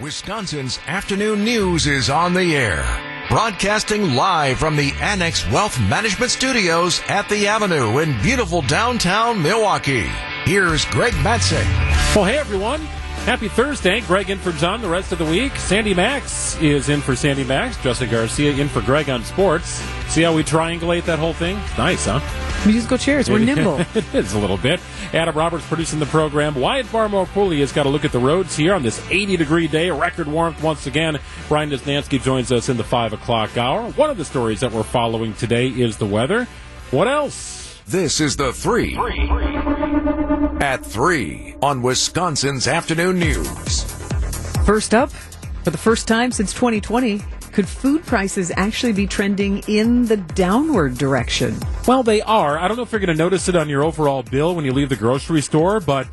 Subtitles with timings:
[0.00, 2.86] Wisconsin's afternoon news is on the air.
[3.28, 10.06] Broadcasting live from the Annex Wealth Management Studios at the Avenue in beautiful downtown Milwaukee.
[10.44, 11.64] Here's Greg Matzek.
[12.14, 12.86] Well, hey everyone.
[13.24, 14.00] Happy Thursday.
[14.02, 15.54] Greg in for John the rest of the week.
[15.56, 17.76] Sandy Max is in for Sandy Max.
[17.82, 19.68] Justin Garcia in for Greg on sports.
[20.08, 21.56] See how we triangulate that whole thing?
[21.76, 22.20] Nice, huh?
[22.66, 23.28] Musical chairs.
[23.28, 23.80] We're nimble.
[23.94, 24.80] it is a little bit.
[25.12, 26.54] Adam Roberts producing the program.
[26.54, 29.68] Wyatt Barmore Pooley has got a look at the roads here on this 80 degree
[29.68, 29.90] day.
[29.90, 31.18] Record warmth once again.
[31.48, 33.90] Brian Desnansky joins us in the 5 o'clock hour.
[33.92, 36.48] One of the stories that we're following today is the weather.
[36.90, 37.78] What else?
[37.86, 38.94] This is the 3
[40.60, 43.84] at 3 on Wisconsin's afternoon news.
[44.64, 45.10] First up,
[45.62, 47.22] for the first time since 2020,
[47.52, 51.56] could food prices actually be trending in the downward direction?
[51.86, 52.58] Well, they are.
[52.58, 54.72] I don't know if you're going to notice it on your overall bill when you
[54.72, 56.06] leave the grocery store, but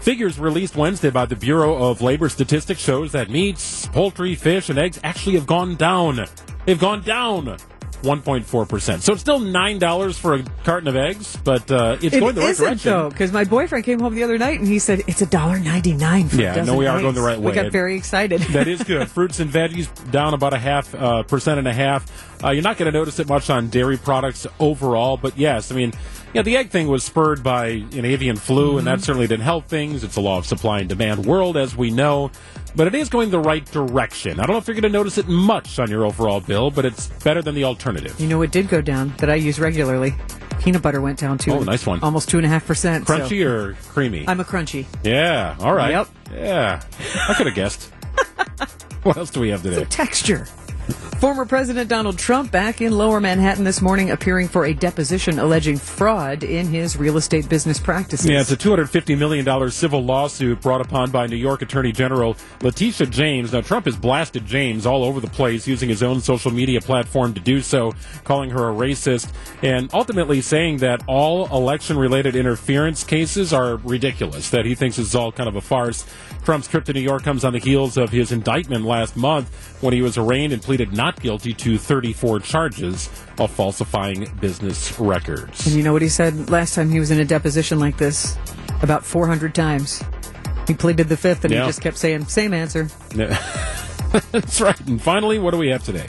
[0.00, 4.78] figures released Wednesday by the Bureau of Labor Statistics shows that meats, poultry, fish, and
[4.78, 6.26] eggs actually have gone down.
[6.64, 7.56] They've gone down
[8.02, 9.00] 1.4%.
[9.00, 12.40] So it's still $9 for a carton of eggs, but uh, it's it going the
[12.42, 12.90] right direction.
[12.92, 15.58] though, because my boyfriend came home the other night and he said it's a dollar
[15.58, 17.02] ninety nine for Yeah, no, we are eggs.
[17.02, 17.46] going the right way.
[17.50, 18.40] We got very excited.
[18.52, 19.08] that is good.
[19.10, 22.44] Fruits and veggies down about a half uh, percent and a half.
[22.44, 25.74] Uh, you're not going to notice it much on dairy products overall, but yes, I
[25.74, 25.92] mean,
[26.34, 28.78] yeah, the egg thing was spurred by an avian flu, Mm-hmm.
[28.78, 30.04] and that certainly didn't help things.
[30.04, 32.30] It's a law of supply and demand world, as we know,
[32.76, 34.38] but it is going the right direction.
[34.38, 36.84] I don't know if you're going to notice it much on your overall bill, but
[36.84, 38.20] it's better than the alternative.
[38.20, 40.14] you know what did go down that I use regularly?
[40.60, 41.52] Peanut butter went down too.
[41.52, 42.00] Oh, nice one.
[42.00, 43.06] almost two and a half percent.
[43.06, 44.26] Crunchy or creamy?
[44.28, 44.86] I'm a crunchy.
[45.02, 45.90] yeah, all right.
[45.90, 46.08] Yep.
[46.34, 46.82] Yeah,
[47.28, 47.84] I could have guessed.
[49.02, 49.84] what else do we have today?
[49.84, 50.46] texture.
[51.20, 55.78] Former President Donald Trump back in lower Manhattan this morning appearing for a deposition alleging
[55.78, 58.28] fraud in his real estate business practices.
[58.28, 63.06] Yeah, it's a $250 million civil lawsuit brought upon by New York Attorney General Letitia
[63.06, 63.54] James.
[63.54, 67.32] Now, Trump has blasted James all over the place using his own social media platform
[67.32, 67.94] to do so,
[68.24, 74.50] calling her a racist, and ultimately saying that all election related interference cases are ridiculous,
[74.50, 76.04] that he thinks is all kind of a farce.
[76.44, 79.94] Trump's trip to New York comes on the heels of his indictment last month when
[79.94, 83.08] he was arraigned and pleaded not guilty to 34 charges
[83.38, 85.64] of falsifying business records.
[85.66, 88.36] And you know what he said last time he was in a deposition like this?
[88.82, 90.02] About 400 times.
[90.66, 91.62] He pleaded the fifth and Yeah.
[91.62, 92.88] he just kept saying, same answer.
[94.32, 94.80] That's right.
[94.88, 96.08] And finally, what do we have today?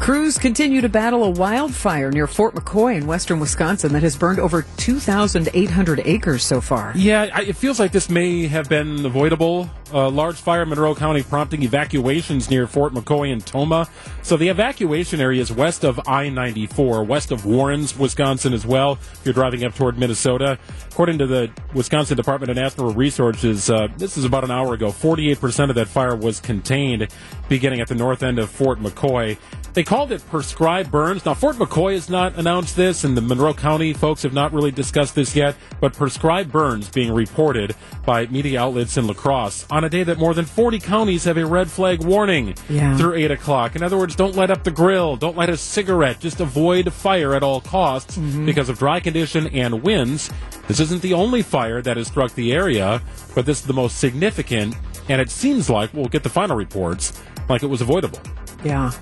[0.00, 4.38] Crews continue to battle a wildfire near Fort McCoy in western Wisconsin that has burned
[4.38, 6.92] over 2,800 acres so far.
[6.94, 9.70] Yeah, I, it feels like this may have been avoidable.
[9.92, 13.88] A large fire in Monroe County prompting evacuations near Fort McCoy and Tomah.
[14.22, 18.98] So the evacuation area is west of I 94, west of Warrens, Wisconsin as well,
[19.12, 20.58] if you're driving up toward Minnesota.
[20.90, 24.88] According to the Wisconsin Department of Natural Resources, uh, this is about an hour ago,
[24.88, 27.08] 48% of that fire was contained
[27.48, 29.38] beginning at the north end of Fort McCoy.
[29.74, 31.24] They called it prescribed burns.
[31.24, 34.70] Now, Fort McCoy has not announced this, and the Monroe County folks have not really
[34.70, 37.74] discussed this yet, but prescribed burns being reported
[38.06, 41.36] by media outlets in La Crosse on a day that more than 40 counties have
[41.36, 42.96] a red flag warning Yeah.
[42.96, 43.74] through 8 o'clock.
[43.74, 47.34] In other words, don't light up the grill, don't light a cigarette, just avoid fire
[47.34, 48.46] at all costs mm-hmm.
[48.46, 50.30] because of dry condition and winds.
[50.68, 53.02] This isn't the only fire that has struck the area,
[53.34, 54.76] but this is the most significant,
[55.08, 58.20] and it seems like, we'll get the final reports, like it was avoidable.
[58.62, 58.92] Yeah.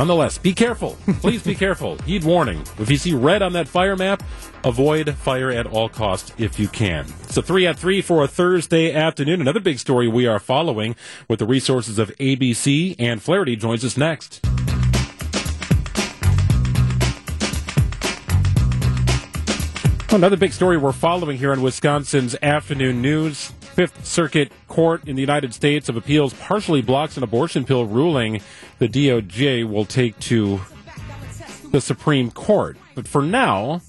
[0.00, 0.96] Nonetheless, be careful.
[1.20, 1.98] Please be careful.
[1.98, 2.62] Heed warning.
[2.78, 4.22] If you see red on that fire map,
[4.64, 7.06] avoid fire at all costs if you can.
[7.28, 9.42] So three at three for a Thursday afternoon.
[9.42, 10.96] Another big story we are following
[11.28, 14.42] with the resources of ABC Anne Flaherty joins us next.
[20.12, 23.52] Another big story we're following here on Wisconsin's afternoon news.
[23.60, 28.40] Fifth Circuit Court in the United States of Appeals partially blocks an abortion pill ruling
[28.80, 30.60] the DOJ will take to
[31.70, 32.76] the Supreme Court.
[32.96, 33.82] But for now,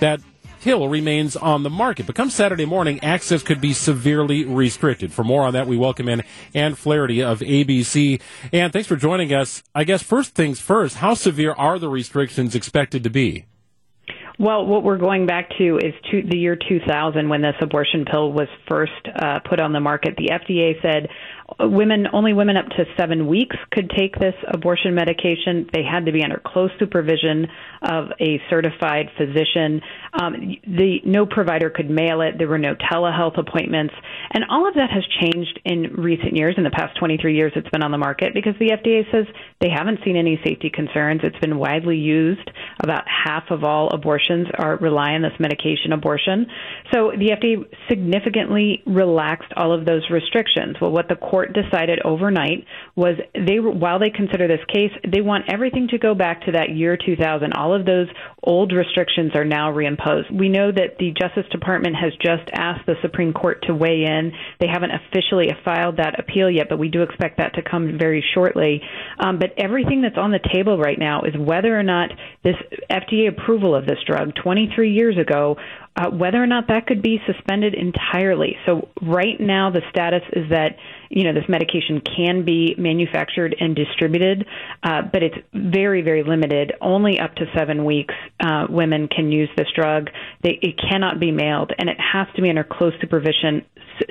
[0.00, 0.20] that
[0.62, 2.06] pill remains on the market.
[2.06, 5.12] But come Saturday morning, access could be severely restricted.
[5.12, 6.22] For more on that, we welcome in
[6.54, 8.18] Anne Flaherty of ABC.
[8.50, 9.62] Anne, thanks for joining us.
[9.74, 13.44] I guess first things first, how severe are the restrictions expected to be?
[14.44, 18.30] Well, what we're going back to is to the year 2000 when this abortion pill
[18.30, 20.16] was first uh, put on the market.
[20.18, 21.08] The FDA said
[21.60, 25.68] women, only women up to seven weeks could take this abortion medication.
[25.72, 27.46] They had to be under close supervision
[27.82, 29.80] of a certified physician.
[30.14, 32.38] Um, the no provider could mail it.
[32.38, 33.94] There were no telehealth appointments,
[34.32, 36.54] and all of that has changed in recent years.
[36.56, 39.26] In the past 23 years, it's been on the market because the FDA says
[39.60, 41.20] they haven't seen any safety concerns.
[41.22, 42.50] It's been widely used.
[42.82, 46.46] About half of all abortions are rely on this medication abortion.
[46.92, 50.76] So the FDA significantly relaxed all of those restrictions.
[50.80, 52.64] Well, what the court decided overnight
[52.94, 56.70] was they while they consider this case, they want everything to go back to that
[56.70, 57.52] year 2000.
[57.54, 58.06] All of those
[58.44, 60.30] old restrictions are now reimposed.
[60.32, 64.30] We know that the Justice Department has just asked the Supreme Court to weigh in.
[64.60, 68.24] They haven't officially filed that appeal yet, but we do expect that to come very
[68.32, 68.80] shortly.
[69.18, 72.10] Um, but everything that's on the table right now is whether or not
[72.44, 72.54] this
[72.88, 75.56] FDA approval of this drug 23 years ago
[75.96, 78.56] uh, whether or not that could be suspended entirely.
[78.66, 80.76] So right now, the status is that
[81.08, 84.46] you know this medication can be manufactured and distributed,
[84.82, 86.72] uh, but it's very very limited.
[86.80, 90.10] Only up to seven weeks uh, women can use this drug.
[90.42, 93.64] They, it cannot be mailed, and it has to be under close supervision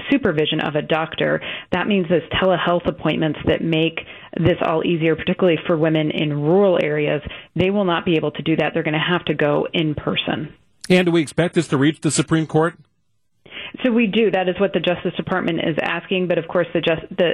[0.09, 1.41] supervision of a doctor.
[1.73, 3.99] That means those telehealth appointments that make
[4.37, 7.21] this all easier, particularly for women in rural areas,
[7.55, 8.71] they will not be able to do that.
[8.73, 10.53] They're going to have to go in person.
[10.89, 12.75] And do we expect this to reach the Supreme Court?
[13.83, 14.29] So we do.
[14.29, 16.27] That is what the Justice Department is asking.
[16.27, 17.33] But of course, the just, the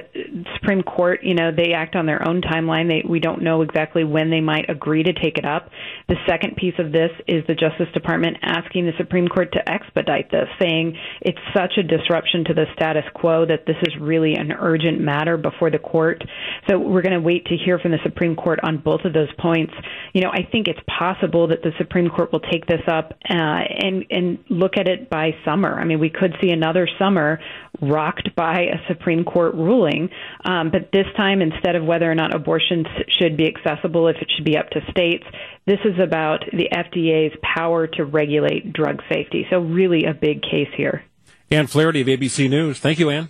[0.56, 2.88] Supreme Court, you know, they act on their own timeline.
[2.88, 5.69] They, we don't know exactly when they might agree to take it up.
[6.07, 10.31] The second piece of this is the Justice Department asking the Supreme Court to expedite
[10.31, 14.54] this, saying it's such a disruption to the status quo that this is really an
[14.54, 16.24] urgent matter before the court.
[16.67, 19.29] So we're going to wait to hear from the Supreme Court on both of those
[19.39, 19.73] points.
[20.13, 23.33] You know, I think it's possible that the Supreme Court will take this up uh,
[23.33, 25.79] and and look at it by summer.
[25.79, 27.39] I mean, we could see another summer
[27.81, 30.09] rocked by a Supreme Court ruling.
[30.44, 32.85] Um, but this time, instead of whether or not abortion
[33.19, 35.23] should be accessible, if it should be up to states,
[35.65, 39.45] this is about the FDA's power to regulate drug safety.
[39.50, 41.03] So, really a big case here.
[41.51, 42.79] Anne Flaherty of ABC News.
[42.79, 43.29] Thank you, Anne.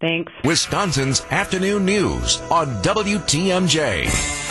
[0.00, 0.32] Thanks.
[0.44, 4.46] Wisconsin's afternoon news on WTMJ.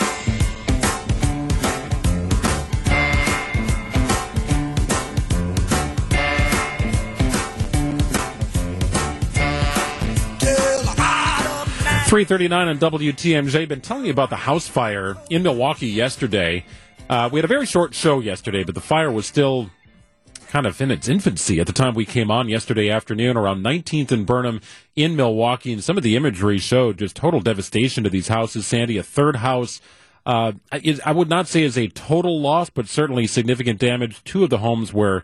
[12.08, 13.68] 339 on WTMJ.
[13.68, 16.64] Been telling you about the house fire in Milwaukee yesterday.
[17.10, 19.68] Uh, we had a very short show yesterday, but the fire was still
[20.48, 24.10] kind of in its infancy at the time we came on yesterday afternoon around 19th
[24.10, 24.60] and Burnham
[24.96, 25.72] in Milwaukee.
[25.72, 28.66] And some of the imagery showed just total devastation to these houses.
[28.66, 29.80] Sandy, a third house.
[30.26, 34.24] Uh, I would not say is a total loss, but certainly significant damage.
[34.24, 35.22] Two of the homes were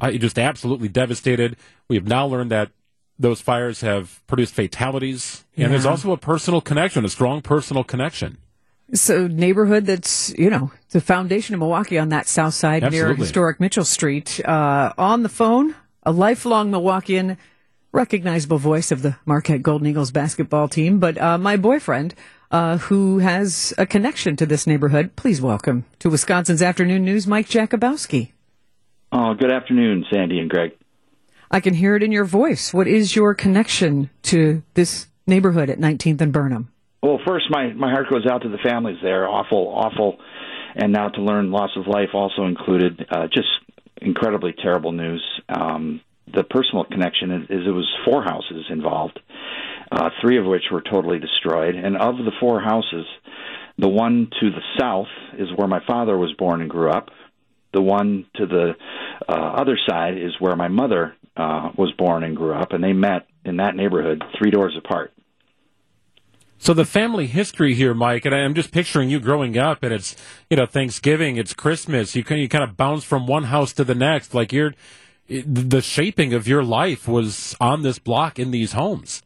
[0.00, 1.56] uh, just absolutely devastated.
[1.88, 2.70] We have now learned that
[3.18, 5.68] those fires have produced fatalities, and yeah.
[5.68, 8.38] there's also a personal connection, a strong personal connection.
[8.94, 13.14] So neighborhood that's you know the foundation of Milwaukee on that south side Absolutely.
[13.14, 14.40] near historic Mitchell Street.
[14.44, 17.38] Uh, on the phone, a lifelong Milwaukeean,
[17.92, 22.14] recognizable voice of the Marquette Golden Eagles basketball team, but uh, my boyfriend.
[22.50, 25.16] Uh, who has a connection to this neighborhood?
[25.16, 28.32] Please welcome to Wisconsin's Afternoon News, Mike Jakubowski.
[29.10, 30.72] Oh, good afternoon, Sandy and Greg.
[31.50, 32.74] I can hear it in your voice.
[32.74, 36.71] What is your connection to this neighborhood at 19th and Burnham?
[37.02, 39.28] Well, first, my, my heart goes out to the families there.
[39.28, 40.18] Awful, awful.
[40.76, 43.04] And now to learn loss of life also included.
[43.10, 43.48] Uh, just
[44.00, 45.22] incredibly terrible news.
[45.48, 46.00] Um,
[46.32, 49.18] the personal connection is, it was four houses involved,
[49.90, 51.74] uh, three of which were totally destroyed.
[51.74, 53.06] And of the four houses,
[53.78, 55.08] the one to the south
[55.38, 57.10] is where my father was born and grew up.
[57.74, 58.72] The one to the
[59.28, 62.92] uh, other side is where my mother uh, was born and grew up, and they
[62.92, 65.11] met in that neighborhood three doors apart.
[66.62, 70.14] So the family history here, Mike, and I'm just picturing you growing up, and it's
[70.48, 72.14] you know Thanksgiving, it's Christmas.
[72.14, 74.72] You can you kind of bounce from one house to the next, like you're
[75.28, 79.24] the shaping of your life was on this block in these homes.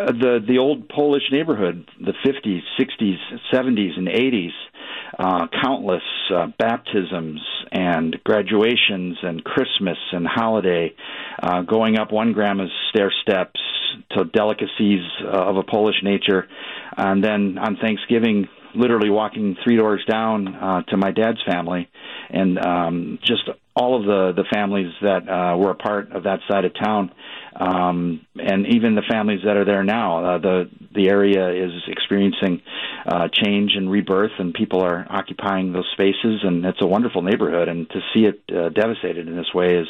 [0.00, 3.18] Uh, the the old Polish neighborhood, the 50s, 60s,
[3.52, 4.50] 70s, and 80s
[5.18, 6.02] uh, countless
[6.34, 7.40] uh, baptisms
[7.70, 10.92] and graduations and Christmas and holiday,
[11.42, 13.60] uh, going up one grandma's stair steps
[14.12, 16.46] to delicacies uh, of a Polish nature,
[16.96, 21.88] and then on Thanksgiving, literally walking three doors down uh, to my dad's family,
[22.30, 26.40] and um, just all of the the families that uh, were a part of that
[26.48, 27.10] side of town
[27.56, 30.24] um, and even the families that are there now.
[30.24, 32.62] Uh, the the area is experiencing
[33.06, 37.68] uh, change and rebirth, and people are occupying those spaces, and it's a wonderful neighborhood.
[37.68, 39.88] And to see it uh, devastated in this way is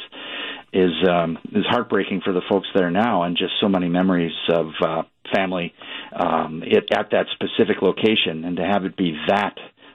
[0.74, 4.66] is um, is heartbreaking for the folks there now, and just so many memories of
[4.84, 5.02] uh,
[5.34, 5.72] family
[6.14, 9.54] um, it, at that specific location, and to have it be that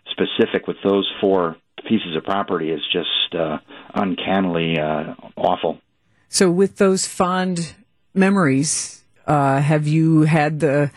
[0.09, 1.57] specific with those four
[1.87, 3.57] pieces of property is just uh,
[3.93, 5.79] uncannily uh, awful.
[6.29, 7.75] So, with those fond
[8.13, 10.91] memories, uh, have you had the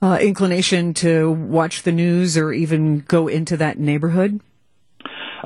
[0.00, 4.40] uh, inclination to watch the news or even go into that neighborhood?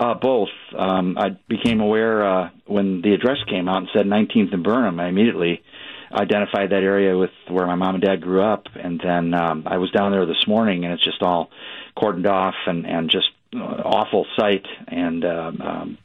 [0.00, 0.48] Uh, both.
[0.78, 4.98] Um, I became aware uh, when the address came out and said 19th and Burnham.
[4.98, 5.62] I immediately
[6.10, 9.76] identified that area with where my mom and dad grew up, and then um, I
[9.76, 11.50] was down there this morning, and it's just all
[11.98, 15.98] cordoned off and and just uh, awful sight, and um, um,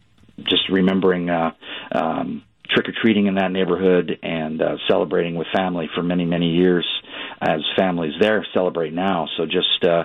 [0.43, 1.51] just remembering uh,
[1.93, 6.49] um, trick or treating in that neighborhood and uh, celebrating with family for many many
[6.49, 6.85] years,
[7.41, 9.29] as families there celebrate now.
[9.37, 10.03] So just uh,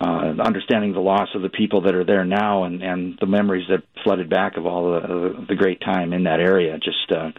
[0.00, 3.66] uh, understanding the loss of the people that are there now and and the memories
[3.68, 6.78] that flooded back of all the the great time in that area.
[6.78, 7.30] Just uh,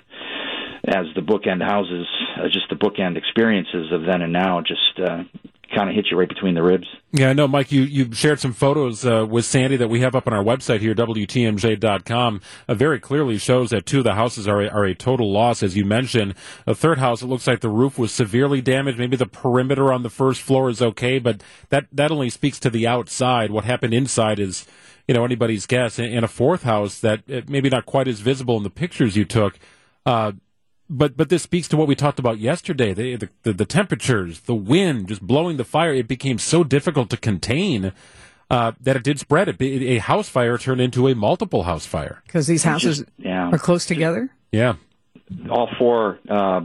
[0.88, 5.24] as the bookend houses, uh, just the bookend experiences of then and now, just uh,
[5.76, 6.88] kind of hit you right between the ribs.
[7.12, 7.72] Yeah, I know, Mike.
[7.72, 10.80] You you shared some photos uh, with Sandy that we have up on our website
[10.80, 12.42] here, wtmj.com.
[12.68, 15.64] Uh, very clearly shows that two of the houses are a, are a total loss,
[15.64, 16.36] as you mentioned.
[16.68, 19.00] A third house, it looks like the roof was severely damaged.
[19.00, 22.70] Maybe the perimeter on the first floor is okay, but that that only speaks to
[22.70, 23.52] the outside.
[23.52, 24.66] What happened inside is.
[25.08, 25.98] You know anybody's guess.
[25.98, 29.26] And a fourth house that uh, maybe not quite as visible in the pictures you
[29.26, 29.58] took,
[30.06, 30.34] uh,
[30.90, 34.56] but but this speaks to what we talked about yesterday the, the, the temperatures the
[34.56, 37.92] wind just blowing the fire it became so difficult to contain
[38.50, 42.22] uh, that it did spread it a house fire turned into a multiple house fire
[42.26, 43.50] because these houses just, yeah.
[43.50, 44.76] are close together yeah
[45.50, 46.62] all four uh,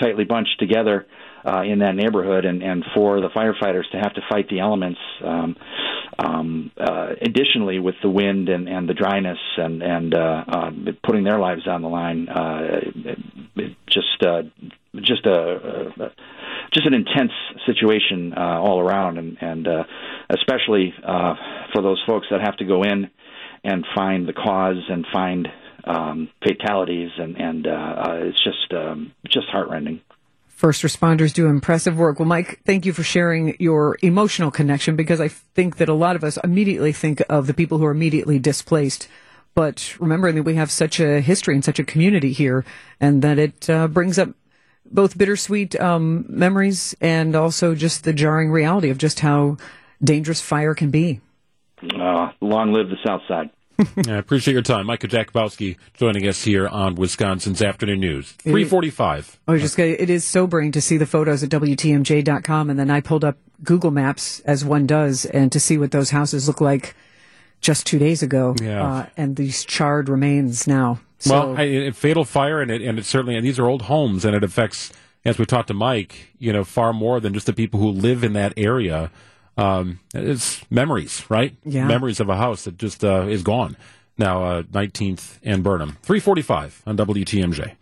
[0.00, 1.06] tightly bunched together
[1.46, 4.98] uh, in that neighborhood, and, and for the firefighters to have to fight the elements.
[5.24, 5.56] Um,
[6.18, 10.70] um, uh, additionally, with the wind and, and the dryness and and uh, uh,
[11.04, 13.18] putting their lives on the line, uh, it, it
[14.20, 14.42] just uh,
[14.96, 16.10] just a, a
[16.72, 17.32] just an intense
[17.66, 19.84] situation uh, all around, and and uh,
[20.30, 21.34] especially uh,
[21.72, 23.10] for those folks that have to go in
[23.64, 25.48] and find the cause and find
[25.84, 30.00] um, fatalities, and and uh, uh, it's just um, just heartrending.
[30.48, 32.18] First responders do impressive work.
[32.18, 36.16] Well, Mike, thank you for sharing your emotional connection because I think that a lot
[36.16, 39.06] of us immediately think of the people who are immediately displaced.
[39.56, 42.64] But remembering that we have such a history and such a community here,
[43.00, 44.28] and that it uh, brings up
[44.84, 49.56] both bittersweet um, memories and also just the jarring reality of just how
[50.04, 51.20] dangerous fire can be.
[51.82, 53.48] Uh, long live the South Side.
[54.08, 54.86] I appreciate your time.
[54.86, 58.32] Micah Jakubowski joining us here on Wisconsin's Afternoon News.
[58.32, 59.40] 345.
[59.48, 62.90] I was just gonna, it is sobering to see the photos at WTMJ.com, and then
[62.90, 66.60] I pulled up Google Maps, as one does, and to see what those houses look
[66.60, 66.94] like
[67.66, 68.54] just two days ago.
[68.60, 68.86] Yeah.
[68.86, 71.00] Uh, and these charred remains now.
[71.18, 74.24] So, well, I, fatal fire, and it, and it certainly, and these are old homes,
[74.24, 74.92] and it affects,
[75.24, 78.22] as we talked to Mike, you know, far more than just the people who live
[78.22, 79.10] in that area
[79.56, 81.56] um, it's memories, right?
[81.64, 81.86] Yeah.
[81.86, 83.76] Memories of a house that just uh, is gone.
[84.18, 85.98] Now, uh, 19th and Burnham.
[86.02, 87.76] 345 on WTMJ.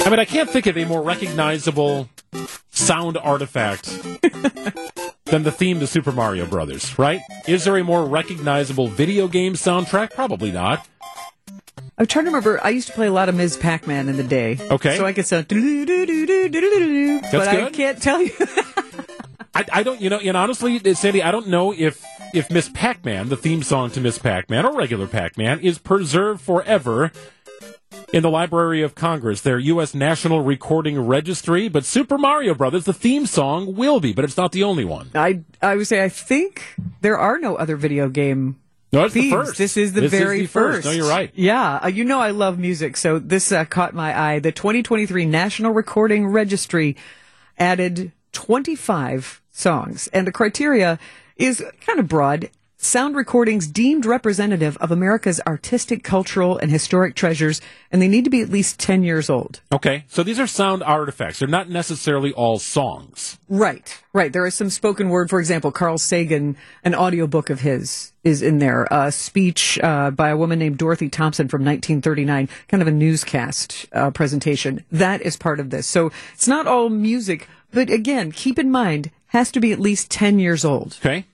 [0.00, 2.08] I mean, I can't think of a more recognizable
[2.80, 3.86] sound artifact
[5.26, 7.20] than the theme to Super Mario Brothers, right?
[7.46, 10.14] Is there a more recognizable video game soundtrack?
[10.14, 10.86] Probably not.
[11.98, 12.64] I'm trying to remember.
[12.64, 13.58] I used to play a lot of Ms.
[13.58, 14.58] Pac-Man in the day.
[14.70, 14.96] Okay.
[14.96, 15.48] So I could sound.
[15.48, 15.58] But.
[17.48, 18.32] I can't tell you.
[19.54, 22.70] I, I, don't, you know, and honestly, Sandy, I don't know if if Ms.
[22.70, 24.18] Pac-Man, the theme song to Ms.
[24.18, 27.12] Pac-Man or regular Pac-Man, is preserved forever
[28.12, 29.94] in the Library of Congress, their U.S.
[29.94, 31.68] National Recording Registry.
[31.68, 35.10] But Super Mario Brothers, the theme song, will be, but it's not the only one.
[35.14, 36.62] I I would say I think
[37.00, 38.56] there are no other video game
[38.92, 39.30] no, it's themes.
[39.30, 39.58] the first.
[39.58, 40.76] This is the this very is the first.
[40.78, 40.86] first.
[40.86, 41.30] No, you're right.
[41.34, 44.38] Yeah, uh, you know I love music, so this uh, caught my eye.
[44.40, 46.96] The 2023 National Recording Registry
[47.58, 50.98] added 25 songs, and the criteria
[51.36, 52.50] is kind of broad
[52.80, 57.60] sound recordings deemed representative of America's artistic, cultural, and historic treasures,
[57.92, 59.60] and they need to be at least 10 years old.
[59.72, 61.38] Okay, so these are sound artifacts.
[61.38, 63.38] They're not necessarily all songs.
[63.48, 64.32] Right, right.
[64.32, 65.28] There is some spoken word.
[65.28, 68.86] For example, Carl Sagan, an audiobook of his is in there.
[68.90, 73.86] A speech uh, by a woman named Dorothy Thompson from 1939, kind of a newscast
[73.92, 74.84] uh, presentation.
[74.90, 75.86] That is part of this.
[75.86, 80.10] So it's not all music, but again, keep in mind, has to be at least
[80.10, 80.96] 10 years old.
[81.00, 81.26] Okay.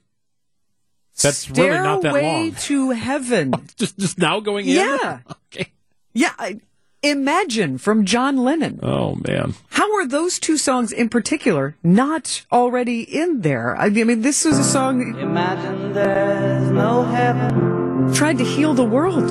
[1.23, 2.53] That's Stairway really not that long.
[2.53, 3.53] to heaven.
[3.55, 4.77] Oh, just just now going in.
[4.77, 5.21] Yeah.
[5.53, 5.73] okay.
[6.13, 6.33] Yeah.
[6.39, 6.61] I,
[7.03, 8.81] Imagine from John Lennon.
[8.83, 9.55] Oh man.
[9.71, 13.77] How are those two songs in particular not already in there?
[13.77, 15.17] I mean, this was a song.
[15.19, 18.13] Imagine there's no heaven.
[18.13, 19.29] Tried to heal the world.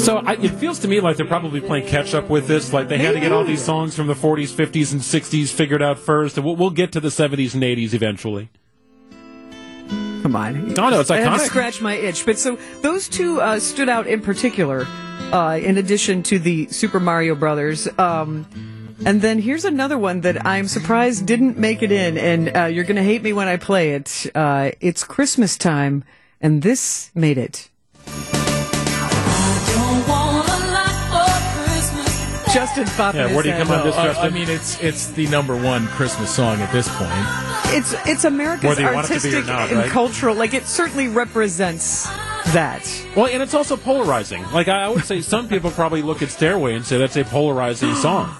[0.00, 2.72] So I, it feels to me like they're probably playing catch up with this.
[2.72, 3.06] Like they Maybe.
[3.06, 6.38] had to get all these songs from the 40s, 50s, and 60s figured out first,
[6.38, 8.48] and we'll, we'll get to the 70s and 80s eventually.
[10.22, 10.68] Come on.
[10.74, 11.16] No, no, it's iconic.
[11.26, 12.24] I had to scratch my itch.
[12.24, 14.86] But so those two uh, stood out in particular,
[15.32, 17.88] uh, in addition to the Super Mario Brothers.
[17.98, 18.46] Um,
[19.04, 22.84] and then here's another one that I'm surprised didn't make it in, and uh, you're
[22.84, 24.26] going to hate me when I play it.
[24.34, 26.04] Uh, it's Christmas time,
[26.40, 27.68] and this made it.
[32.52, 34.26] Justin popping Yeah, where do you come on this, Uh, Justin?
[34.26, 37.10] I mean, it's it's the number one Christmas song at this point.
[37.74, 39.90] It's it's America's Whether you want it to be or artistic not, and right?
[39.90, 40.34] cultural.
[40.34, 42.06] Like it certainly represents
[42.52, 42.82] that.
[43.16, 44.44] Well, and it's also polarizing.
[44.52, 47.94] Like I would say, some people probably look at Stairway and say that's a polarizing
[47.94, 48.36] song.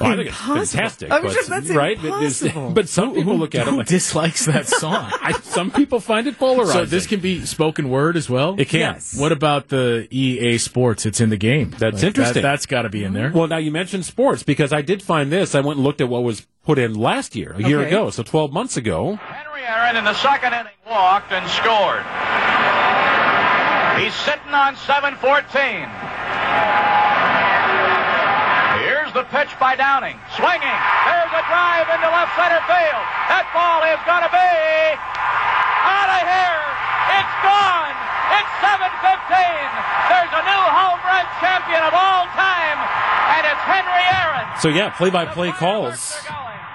[0.00, 1.96] Well, I think it's fantastic, I was but, just- that's right?
[2.02, 2.70] Impossible.
[2.70, 5.10] but some people look at it Who like dislikes that song?
[5.20, 6.72] I, some people find it polarizing.
[6.74, 8.56] so this can be spoken word as well.
[8.58, 8.80] it can.
[8.80, 9.18] Yes.
[9.18, 11.06] What about the EA Sports?
[11.06, 11.74] It's in the game.
[11.78, 12.42] That's interesting.
[12.42, 13.30] That, has got to be in there.
[13.34, 15.54] Well, now you mentioned sports because I did find this.
[15.54, 18.22] I went and looked at what was put in last year, a year ago, so
[18.22, 19.16] 12 months ago.
[19.16, 22.02] Henry Aaron in the second inning walked and scored.
[24.02, 27.01] He's sitting on 7-14.
[29.12, 30.16] Here's the pitch by Downing.
[30.40, 30.78] Swinging.
[31.04, 33.04] There's a drive into left center field.
[33.28, 34.52] That ball is going to be
[35.84, 36.64] out of here.
[37.20, 37.92] It's gone.
[38.40, 39.68] It's 7-15.
[40.08, 42.78] There's a new home run champion of all time,
[43.36, 44.46] and it's Henry Aaron.
[44.64, 46.16] So yeah, play-by-play calls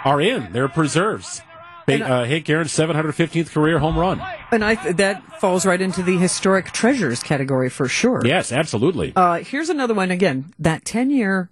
[0.06, 0.54] are in.
[0.54, 1.42] They're preserves.
[1.88, 4.22] Ba- uh, Hank Aaron's 715th career home run.
[4.52, 8.22] And I th- that falls right into the historic treasures category for sure.
[8.24, 9.14] Yes, absolutely.
[9.16, 10.54] Uh, here's another one again.
[10.60, 11.50] That 10 year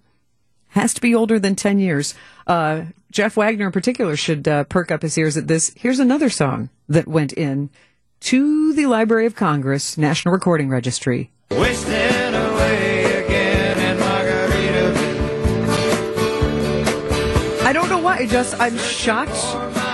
[0.76, 2.14] has to be older than 10 years.
[2.46, 5.72] Uh, Jeff Wagner in particular should uh, perk up his ears at this.
[5.76, 7.70] Here's another song that went in
[8.20, 11.30] to the Library of Congress National Recording Registry.
[12.34, 14.96] Away again in Margaritaville.
[17.66, 18.18] I don't know why.
[18.18, 19.85] I just I'm shocked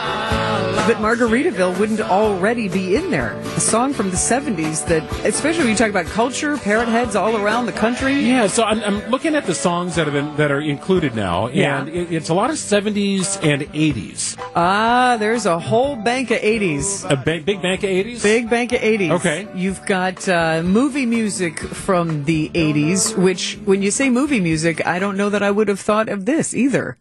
[0.72, 3.32] that Margaritaville wouldn't already be in there.
[3.56, 7.36] A song from the 70s that, especially when you talk about culture, parrot heads all
[7.36, 8.14] around the country.
[8.20, 11.48] Yeah, so I'm, I'm looking at the songs that have been that are included now,
[11.48, 11.80] Yeah.
[11.80, 14.36] and it, it's a lot of 70s and 80s.
[14.56, 17.08] Ah, there's a whole bank of 80s.
[17.10, 18.22] A big, big bank of 80s.
[18.22, 19.10] Big bank of 80s.
[19.12, 19.46] Okay.
[19.54, 24.98] You've got uh, movie music from the 80s, which, when you say movie music, I
[24.98, 26.96] don't know that I would have thought of this either.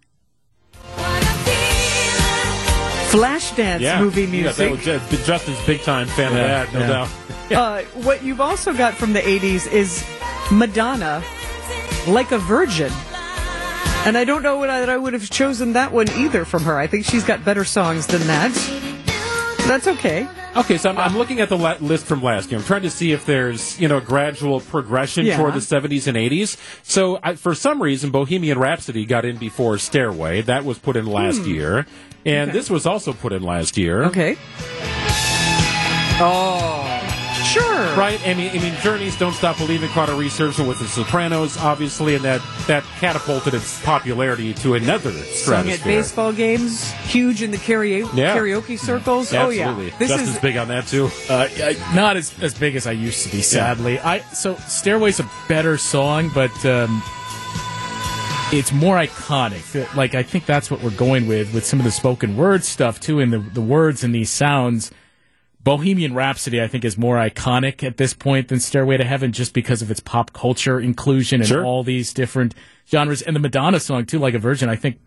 [3.11, 4.71] Flashdance yeah, movie Yeah, that music.
[4.71, 6.87] was, uh, Justin's big time fan Yeah, of that, no yeah.
[6.87, 7.09] doubt.
[7.51, 10.05] Uh, what you've also got from the 80s is
[10.53, 11.21] Madonna,
[12.07, 12.89] Like a Virgin.
[14.05, 16.63] And I don't know what I, that I would have chosen that one either from
[16.63, 16.79] her.
[16.79, 18.51] I think she's got better songs than that.
[19.67, 20.27] That's okay.
[20.55, 22.59] Okay, so I'm, I'm looking at the la- list from last year.
[22.59, 25.37] I'm trying to see if there's you know a gradual progression Yeah.
[25.37, 26.57] toward the 70s and 80s.
[26.83, 30.41] So I, for some reason, Bohemian Rhapsody got in before Stairway.
[30.41, 31.50] That was put in last hmm.
[31.50, 31.85] year,
[32.25, 34.03] and this was also put in last year.
[34.03, 34.37] Okay.
[36.24, 36.80] Oh,
[37.51, 37.96] sure.
[37.96, 41.57] Right, I mean, I mean, Journeys "Don't Stop Believing" caught a resurgence with the Sopranos,
[41.57, 45.74] obviously, and that that catapulted its popularity to another Sung stratosphere.
[45.75, 48.35] at baseball games, huge in the karaoke, Yeah.
[48.35, 49.33] karaoke circles.
[49.33, 49.85] Absolutely.
[49.85, 51.09] Oh yeah, this Justin's is big on that too.
[51.29, 51.48] Uh,
[51.94, 54.00] not as as big as I used to be, sadly.
[54.00, 57.01] I so Stairway's a better song, but um,
[58.53, 59.96] it's more iconic.
[59.96, 63.00] Like I think that's what we're going with with some of the spoken word stuff
[63.00, 64.92] too, and the the words and these sounds.
[65.63, 69.53] Bohemian Rhapsody, I think, is more iconic at this point than Stairway to Heaven, just
[69.53, 71.63] because of its pop culture inclusion and Sure.
[71.65, 72.55] all these different
[72.89, 74.69] genres, and the Madonna song too, like a Virgin.
[74.69, 74.97] I think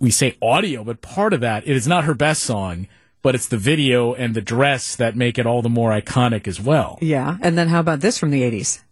[0.00, 2.86] we say audio, but part of that, it is not her best song,
[3.22, 6.60] but it's the video and the dress that make it all the more iconic as
[6.60, 6.98] well.
[7.02, 7.36] yeah.
[7.42, 8.82] And then how about this from the '80s?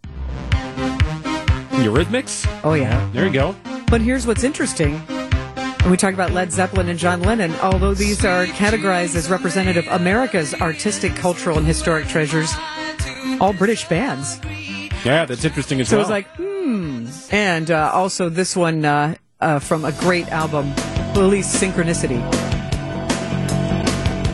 [1.83, 2.45] Eurythmics.
[2.63, 3.09] Oh yeah.
[3.13, 3.55] There you go.
[3.89, 5.01] But here's what's interesting.
[5.87, 9.87] When we talk about Led Zeppelin and John Lennon, although these are categorized as representative
[9.87, 12.53] America's artistic, cultural, and historic treasures,
[13.39, 14.37] all British bands.
[15.05, 15.99] Yeah, that's interesting as well.
[15.99, 17.07] So it's like, hmm.
[17.31, 20.73] And uh, also this one uh, uh, from a great album,
[21.13, 22.56] Police Synchronicity.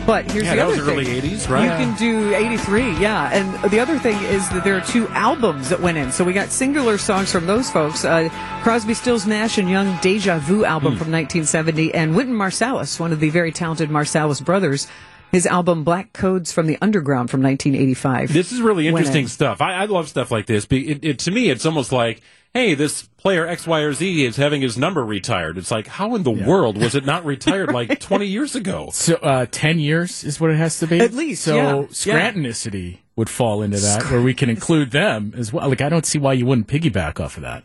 [0.06, 1.00] But here's yeah, the that other was thing.
[1.00, 1.64] early '80s, right?
[1.64, 3.30] You can do 83, yeah.
[3.32, 6.12] And the other thing is that there are two albums that went in.
[6.12, 8.04] So we got singular songs from those folks.
[8.04, 8.28] Uh,
[8.64, 13.22] Crosby, Stills, Nash and Young Deja Vu album from 1970 and Wynton Marsalis, one of
[13.22, 14.88] the very talented Marsalis brothers,
[15.32, 18.34] his album Black Codes from the Underground from 1985.
[18.34, 19.28] This is really interesting in.
[19.30, 19.62] stuff.
[19.62, 20.68] I, I love stuff like this.
[20.70, 22.22] It, it, to me, it's almost like,
[22.54, 25.58] hey, this player X, Y, or Z is having his number retired.
[25.58, 28.90] It's like, how in the world was it not retired like 20 years ago?
[28.92, 31.00] So uh, ten years is what it has to be.
[31.00, 31.74] At least, So yeah.
[31.88, 35.70] Scrantonicity would fall into that, where we can include them as well.
[35.70, 37.64] Like I don't see why you wouldn't piggyback off of that.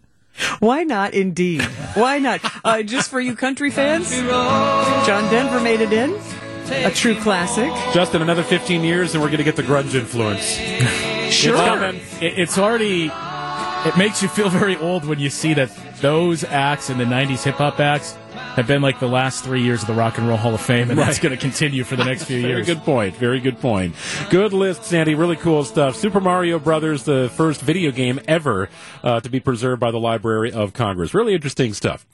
[0.61, 1.63] Why not, indeed?
[1.95, 2.41] Why not?
[2.65, 6.17] Uh, just for you country fans, John Denver made it in.
[6.71, 7.73] A true classic.
[7.95, 10.59] Just in another 15 years, and we're going to get the grunge influence.
[11.29, 11.55] Sure.
[11.57, 12.01] It's coming.
[12.23, 13.11] It's already.
[13.87, 17.43] It makes you feel very old when you see that those acts and the '90s
[17.45, 18.17] hip hop acts
[18.57, 20.91] have been like the last three years of the Rock and Roll Hall of Fame,
[20.91, 21.07] and Right.
[21.07, 22.67] that's going to continue for the next few Very years.
[22.67, 23.17] Very good point.
[23.17, 23.95] Very good point.
[24.31, 25.15] Good list, Sandy.
[25.15, 25.97] Really cool stuff.
[25.97, 28.69] Super Mario Brothers, the first video game ever
[29.03, 31.15] uh, to be preserved by the Library of Congress.
[31.15, 32.05] Really interesting stuff.